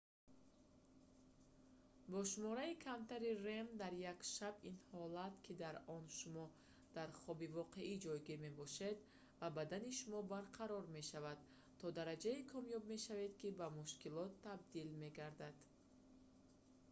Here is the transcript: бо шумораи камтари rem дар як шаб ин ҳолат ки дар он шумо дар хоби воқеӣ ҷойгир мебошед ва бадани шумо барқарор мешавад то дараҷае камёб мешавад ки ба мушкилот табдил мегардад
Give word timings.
бо 2.11 2.19
шумораи 2.31 2.75
камтари 2.85 3.31
rem 3.45 3.67
дар 3.81 3.93
як 4.11 4.19
шаб 4.35 4.55
ин 4.69 4.77
ҳолат 4.89 5.35
ки 5.45 5.53
дар 5.63 5.75
он 5.97 6.03
шумо 6.19 6.45
дар 6.97 7.09
хоби 7.21 7.47
воқеӣ 7.57 7.95
ҷойгир 8.05 8.37
мебошед 8.45 8.97
ва 9.39 9.47
бадани 9.57 9.91
шумо 9.99 10.19
барқарор 10.33 10.85
мешавад 10.97 11.39
то 11.79 11.85
дараҷае 11.97 12.39
камёб 12.53 12.83
мешавад 12.93 13.31
ки 13.41 13.47
ба 13.59 13.67
мушкилот 13.77 14.31
табдил 14.45 14.89
мегардад 15.03 15.55